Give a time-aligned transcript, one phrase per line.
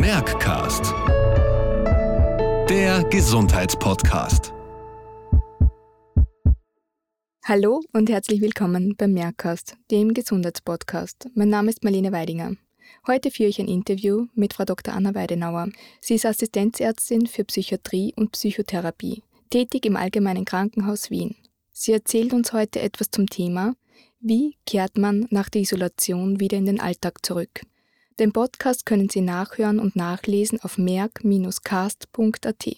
[0.00, 0.94] Merckcast.
[2.70, 4.54] Der Gesundheitspodcast.
[7.44, 11.28] Hallo und herzlich willkommen beim Merckcast, dem Gesundheitspodcast.
[11.34, 12.54] Mein Name ist Marlene Weidinger.
[13.06, 14.94] Heute führe ich ein Interview mit Frau Dr.
[14.94, 15.68] Anna Weidenauer.
[16.00, 21.36] Sie ist Assistenzärztin für Psychiatrie und Psychotherapie, tätig im Allgemeinen Krankenhaus Wien.
[21.72, 23.74] Sie erzählt uns heute etwas zum Thema,
[24.18, 27.66] wie kehrt man nach der Isolation wieder in den Alltag zurück.
[28.20, 32.68] Den Podcast können Sie nachhören und nachlesen auf merk-cast.at.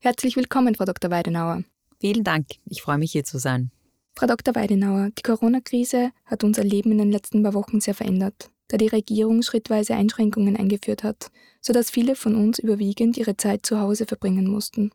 [0.00, 1.08] Herzlich willkommen, Frau Dr.
[1.12, 1.62] Weidenauer.
[2.00, 3.70] Vielen Dank, ich freue mich hier zu sein.
[4.16, 4.56] Frau Dr.
[4.56, 8.88] Weidenauer, die Corona-Krise hat unser Leben in den letzten paar Wochen sehr verändert, da die
[8.88, 14.48] Regierung schrittweise Einschränkungen eingeführt hat, sodass viele von uns überwiegend ihre Zeit zu Hause verbringen
[14.48, 14.90] mussten.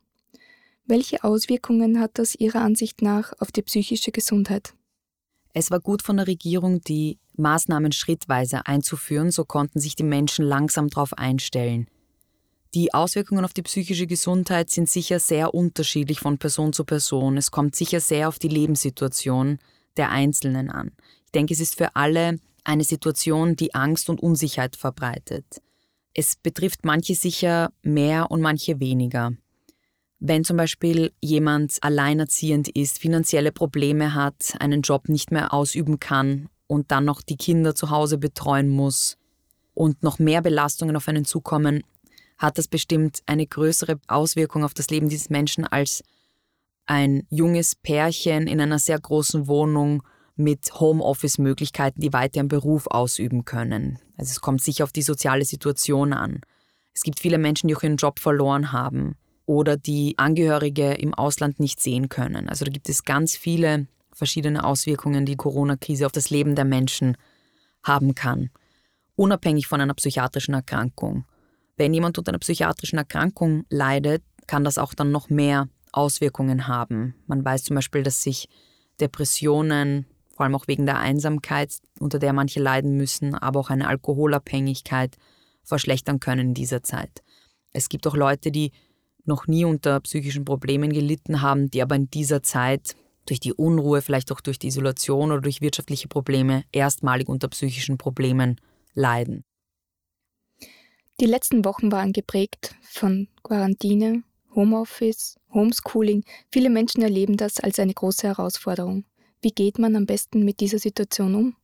[0.84, 4.74] Welche Auswirkungen hat das Ihrer Ansicht nach auf die psychische Gesundheit?
[5.54, 10.45] Es war gut von der Regierung, die Maßnahmen schrittweise einzuführen, so konnten sich die Menschen
[10.45, 11.88] langsam darauf einstellen.
[12.73, 17.38] Die Auswirkungen auf die psychische Gesundheit sind sicher sehr unterschiedlich von Person zu Person.
[17.38, 19.59] Es kommt sicher sehr auf die Lebenssituation
[19.95, 20.92] der Einzelnen an.
[21.26, 25.45] Ich denke, es ist für alle eine Situation, die Angst und Unsicherheit verbreitet.
[26.16, 29.34] Es betrifft manche sicher mehr und manche weniger.
[30.20, 36.50] Wenn zum Beispiel jemand alleinerziehend ist, finanzielle Probleme hat, einen Job nicht mehr ausüben kann
[36.67, 39.17] und dann noch die Kinder zu Hause betreuen muss
[39.73, 41.83] und noch mehr Belastungen auf einen zukommen,
[42.38, 46.03] hat das bestimmt eine größere Auswirkung auf das Leben dieses Menschen als
[46.86, 50.03] ein junges Pärchen in einer sehr großen Wohnung
[50.36, 54.00] mit Homeoffice-Möglichkeiten, die weiter ihren Beruf ausüben können.
[54.17, 56.42] Also es kommt sicher auf die soziale Situation an.
[56.94, 61.59] Es gibt viele Menschen, die auch ihren Job verloren haben oder die Angehörige im Ausland
[61.59, 62.50] nicht sehen können.
[62.50, 67.17] Also da gibt es ganz viele verschiedene Auswirkungen, die Corona-Krise auf das Leben der Menschen
[67.83, 68.50] haben kann,
[69.16, 71.25] unabhängig von einer psychiatrischen Erkrankung.
[71.75, 77.15] Wenn jemand unter einer psychiatrischen Erkrankung leidet, kann das auch dann noch mehr Auswirkungen haben.
[77.27, 78.49] Man weiß zum Beispiel, dass sich
[78.99, 80.05] Depressionen,
[80.36, 85.17] vor allem auch wegen der Einsamkeit, unter der manche leiden müssen, aber auch eine Alkoholabhängigkeit
[85.64, 87.23] verschlechtern können in dieser Zeit.
[87.71, 88.71] Es gibt auch Leute, die
[89.26, 92.95] noch nie unter psychischen Problemen gelitten haben, die aber in dieser Zeit
[93.26, 97.98] durch die Unruhe, vielleicht auch durch die Isolation oder durch wirtschaftliche Probleme erstmalig unter psychischen
[97.98, 98.60] Problemen
[98.94, 99.44] leiden.
[101.20, 104.23] Die letzten Wochen waren geprägt von Quarantäne,
[104.56, 106.23] Homeoffice, Homeschooling.
[106.52, 109.06] Viele Menschen erleben das als eine große Herausforderung.
[109.42, 111.56] Wie geht man am besten mit dieser Situation um?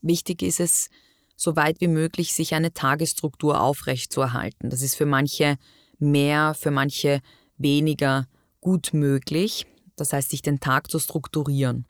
[0.00, 0.88] Wichtig ist es,
[1.36, 4.70] so weit wie möglich sich eine Tagesstruktur aufrechtzuerhalten.
[4.70, 5.56] Das ist für manche
[5.98, 7.20] mehr, für manche
[7.56, 8.28] weniger
[8.60, 9.66] gut möglich.
[9.96, 11.86] Das heißt, sich den Tag zu strukturieren.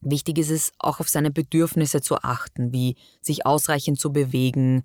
[0.00, 4.84] Wichtig ist es, auch auf seine Bedürfnisse zu achten, wie sich ausreichend zu bewegen,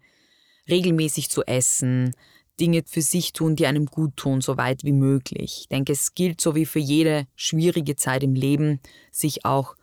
[0.70, 2.14] regelmäßig zu essen,
[2.60, 5.60] Dinge für sich tun, die einem gut tun, so weit wie möglich.
[5.62, 8.80] Ich denke, es gilt so wie für jede schwierige Zeit im Leben,
[9.12, 9.76] sich auch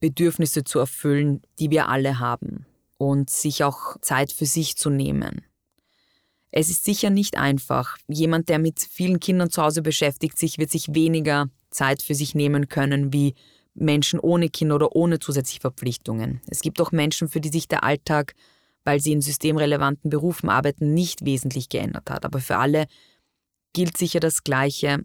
[0.00, 2.66] Bedürfnisse zu erfüllen, die wir alle haben
[2.98, 5.44] und sich auch Zeit für sich zu nehmen.
[6.56, 7.98] Es ist sicher nicht einfach.
[8.06, 12.36] Jemand, der mit vielen Kindern zu Hause beschäftigt sich, wird sich weniger Zeit für sich
[12.36, 13.34] nehmen können wie
[13.74, 16.40] Menschen ohne Kinder oder ohne zusätzliche Verpflichtungen.
[16.46, 18.34] Es gibt auch Menschen, für die sich der Alltag,
[18.84, 22.24] weil sie in systemrelevanten Berufen arbeiten, nicht wesentlich geändert hat.
[22.24, 22.86] Aber für alle
[23.72, 25.04] gilt sicher das Gleiche,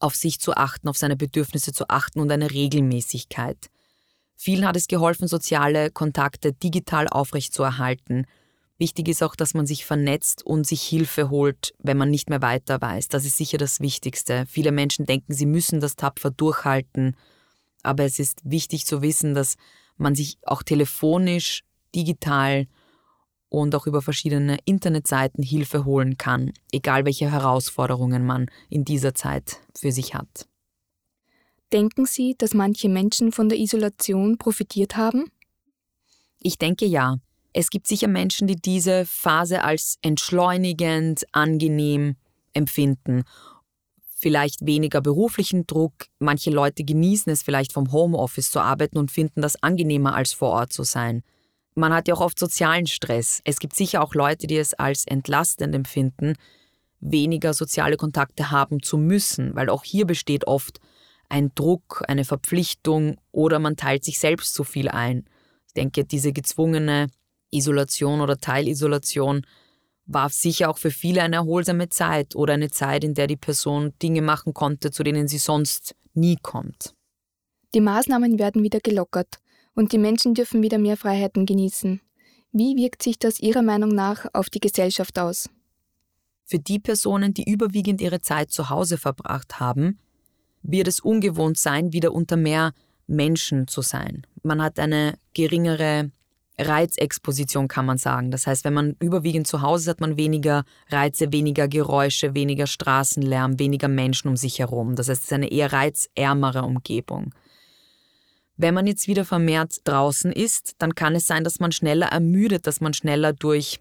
[0.00, 3.70] auf sich zu achten, auf seine Bedürfnisse zu achten und eine Regelmäßigkeit.
[4.36, 8.26] Vielen hat es geholfen, soziale Kontakte digital aufrechtzuerhalten
[8.80, 12.40] Wichtig ist auch, dass man sich vernetzt und sich Hilfe holt, wenn man nicht mehr
[12.40, 13.08] weiter weiß.
[13.08, 14.46] Das ist sicher das Wichtigste.
[14.48, 17.14] Viele Menschen denken, sie müssen das tapfer durchhalten,
[17.82, 19.56] aber es ist wichtig zu wissen, dass
[19.98, 21.62] man sich auch telefonisch,
[21.94, 22.66] digital
[23.50, 29.60] und auch über verschiedene Internetseiten Hilfe holen kann, egal welche Herausforderungen man in dieser Zeit
[29.76, 30.48] für sich hat.
[31.70, 35.30] Denken Sie, dass manche Menschen von der Isolation profitiert haben?
[36.38, 37.18] Ich denke ja.
[37.52, 42.16] Es gibt sicher Menschen, die diese Phase als entschleunigend, angenehm
[42.52, 43.24] empfinden.
[44.16, 46.06] Vielleicht weniger beruflichen Druck.
[46.18, 50.50] Manche Leute genießen es vielleicht vom Homeoffice zu arbeiten und finden das angenehmer als vor
[50.50, 51.22] Ort zu sein.
[51.74, 53.40] Man hat ja auch oft sozialen Stress.
[53.44, 56.34] Es gibt sicher auch Leute, die es als entlastend empfinden,
[57.00, 60.80] weniger soziale Kontakte haben zu müssen, weil auch hier besteht oft
[61.28, 65.24] ein Druck, eine Verpflichtung oder man teilt sich selbst zu viel ein.
[65.68, 67.08] Ich denke, diese gezwungene
[67.50, 69.46] Isolation oder Teilisolation
[70.06, 73.92] war sicher auch für viele eine erholsame Zeit oder eine Zeit, in der die Person
[74.02, 76.94] Dinge machen konnte, zu denen sie sonst nie kommt.
[77.74, 79.38] Die Maßnahmen werden wieder gelockert
[79.74, 82.00] und die Menschen dürfen wieder mehr Freiheiten genießen.
[82.52, 85.48] Wie wirkt sich das Ihrer Meinung nach auf die Gesellschaft aus?
[86.44, 90.00] Für die Personen, die überwiegend ihre Zeit zu Hause verbracht haben,
[90.62, 92.74] wird es ungewohnt sein, wieder unter mehr
[93.06, 94.26] Menschen zu sein.
[94.42, 96.10] Man hat eine geringere
[96.60, 98.30] Reizexposition, kann man sagen.
[98.30, 102.66] Das heißt, wenn man überwiegend zu Hause ist, hat man weniger Reize, weniger Geräusche, weniger
[102.66, 104.96] Straßenlärm, weniger Menschen um sich herum.
[104.96, 107.34] Das heißt, es ist eine eher reizärmere Umgebung.
[108.56, 112.66] Wenn man jetzt wieder vermehrt draußen ist, dann kann es sein, dass man schneller ermüdet,
[112.66, 113.80] dass man schneller durch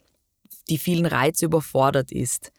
[0.69, 2.53] die vielen Reize überfordert ist.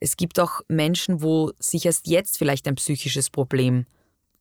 [0.00, 3.86] Es gibt auch Menschen, wo sich erst jetzt vielleicht ein psychisches Problem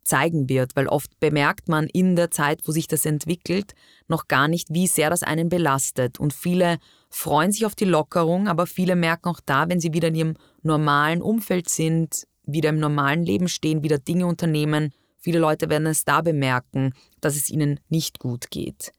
[0.05, 3.73] zeigen wird, weil oft bemerkt man in der Zeit, wo sich das entwickelt,
[4.07, 6.19] noch gar nicht, wie sehr das einen belastet.
[6.19, 6.77] Und viele
[7.09, 10.33] freuen sich auf die Lockerung, aber viele merken auch da, wenn sie wieder in ihrem
[10.63, 14.93] normalen Umfeld sind, wieder im normalen Leben stehen, wieder Dinge unternehmen,
[15.25, 18.91] Viele Leute werden es da bemerken, dass es ihnen nicht gut geht.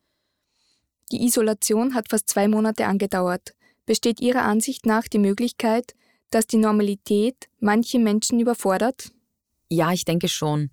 [1.13, 3.55] Die Isolation hat fast zwei Monate angedauert.
[3.85, 5.95] Besteht Ihrer Ansicht nach die Möglichkeit,
[6.31, 9.13] dass die Normalität manche Menschen überfordert?
[9.71, 10.71] Ja, ich denke schon.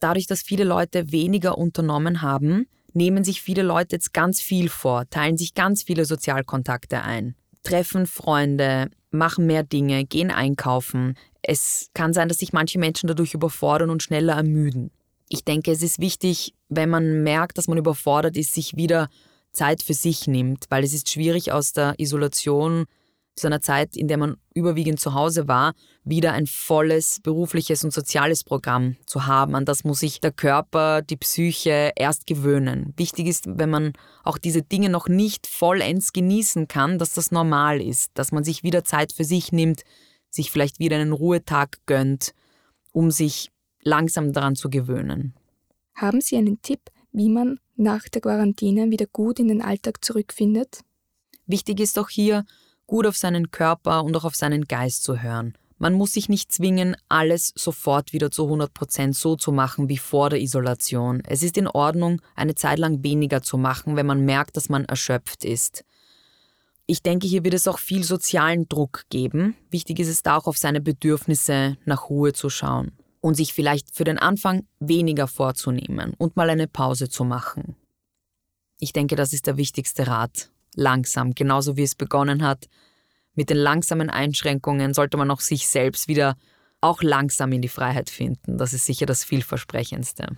[0.00, 5.08] Dadurch, dass viele Leute weniger unternommen haben, nehmen sich viele Leute jetzt ganz viel vor,
[5.10, 11.16] teilen sich ganz viele Sozialkontakte ein, treffen Freunde, machen mehr Dinge, gehen einkaufen.
[11.42, 14.90] Es kann sein, dass sich manche Menschen dadurch überfordern und schneller ermüden.
[15.28, 19.08] Ich denke, es ist wichtig, wenn man merkt, dass man überfordert ist, sich wieder
[19.52, 22.84] Zeit für sich nimmt, weil es ist schwierig aus der Isolation
[23.36, 25.74] zu einer Zeit, in der man überwiegend zu Hause war,
[26.04, 29.54] wieder ein volles berufliches und soziales Programm zu haben.
[29.54, 32.94] An das muss sich der Körper, die Psyche erst gewöhnen.
[32.96, 33.92] Wichtig ist, wenn man
[34.24, 38.62] auch diese Dinge noch nicht vollends genießen kann, dass das normal ist, dass man sich
[38.62, 39.82] wieder Zeit für sich nimmt,
[40.30, 42.32] sich vielleicht wieder einen Ruhetag gönnt,
[42.92, 43.50] um sich
[43.82, 45.34] langsam daran zu gewöhnen.
[45.94, 46.80] Haben Sie einen Tipp,
[47.12, 50.80] wie man nach der Quarantäne wieder gut in den Alltag zurückfindet?
[51.46, 52.44] Wichtig ist auch hier,
[52.86, 55.54] gut auf seinen Körper und auch auf seinen Geist zu hören.
[55.78, 59.98] Man muss sich nicht zwingen, alles sofort wieder zu 100 Prozent so zu machen wie
[59.98, 61.22] vor der Isolation.
[61.26, 64.86] Es ist in Ordnung, eine Zeit lang weniger zu machen, wenn man merkt, dass man
[64.86, 65.84] erschöpft ist.
[66.86, 69.56] Ich denke, hier wird es auch viel sozialen Druck geben.
[69.70, 73.94] Wichtig ist es da auch auf seine Bedürfnisse nach Ruhe zu schauen und sich vielleicht
[73.94, 77.76] für den Anfang weniger vorzunehmen und mal eine Pause zu machen.
[78.78, 80.50] Ich denke, das ist der wichtigste Rat.
[80.76, 82.68] Langsam, genauso wie es begonnen hat.
[83.34, 86.36] Mit den langsamen Einschränkungen sollte man auch sich selbst wieder
[86.80, 88.58] auch langsam in die Freiheit finden.
[88.58, 90.36] Das ist sicher das vielversprechendste.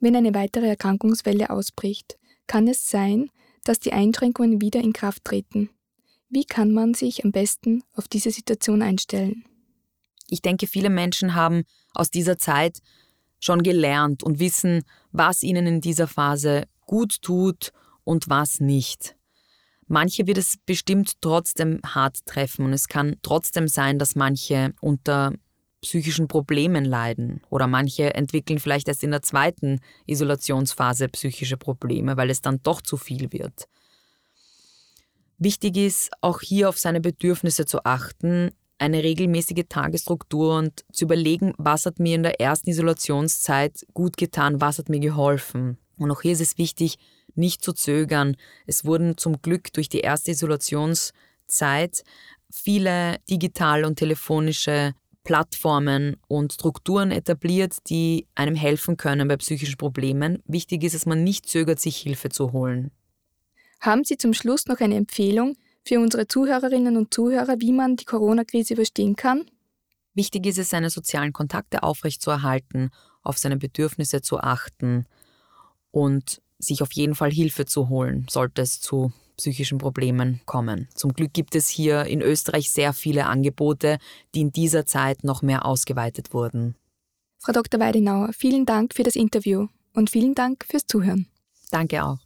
[0.00, 3.30] Wenn eine weitere Erkrankungswelle ausbricht, kann es sein,
[3.64, 5.70] dass die Einschränkungen wieder in Kraft treten.
[6.28, 9.44] Wie kann man sich am besten auf diese Situation einstellen?
[10.28, 11.62] Ich denke, viele Menschen haben
[11.94, 12.80] aus dieser Zeit
[13.40, 17.72] schon gelernt und wissen, was ihnen in dieser Phase gut tut
[18.02, 19.13] und was nicht.
[19.86, 25.32] Manche wird es bestimmt trotzdem hart treffen und es kann trotzdem sein, dass manche unter
[25.82, 32.30] psychischen Problemen leiden oder manche entwickeln vielleicht erst in der zweiten Isolationsphase psychische Probleme, weil
[32.30, 33.68] es dann doch zu viel wird.
[35.38, 41.52] Wichtig ist, auch hier auf seine Bedürfnisse zu achten, eine regelmäßige Tagesstruktur und zu überlegen,
[41.58, 45.78] was hat mir in der ersten Isolationszeit gut getan, was hat mir geholfen.
[45.98, 46.98] Und auch hier ist es wichtig,
[47.36, 48.36] nicht zu zögern.
[48.66, 52.04] Es wurden zum Glück durch die erste Isolationszeit
[52.50, 54.94] viele digitale und telefonische
[55.24, 60.42] Plattformen und Strukturen etabliert, die einem helfen können bei psychischen Problemen.
[60.46, 62.90] Wichtig ist, dass man nicht zögert, sich Hilfe zu holen.
[63.80, 68.04] Haben Sie zum Schluss noch eine Empfehlung für unsere Zuhörerinnen und Zuhörer, wie man die
[68.04, 69.50] Corona-Krise überstehen kann?
[70.14, 72.90] Wichtig ist es, seine sozialen Kontakte aufrechtzuerhalten,
[73.22, 75.06] auf seine Bedürfnisse zu achten
[75.90, 80.88] und sich auf jeden Fall Hilfe zu holen, sollte es zu psychischen Problemen kommen.
[80.94, 83.98] Zum Glück gibt es hier in Österreich sehr viele Angebote,
[84.34, 86.76] die in dieser Zeit noch mehr ausgeweitet wurden.
[87.38, 87.80] Frau Dr.
[87.80, 91.26] Weidenauer, vielen Dank für das Interview und vielen Dank fürs Zuhören.
[91.70, 92.18] Danke auch.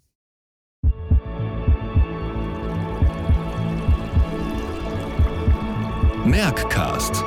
[6.25, 7.25] Merckcast,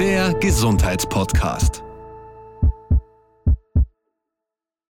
[0.00, 1.87] der Gesundheitspodcast.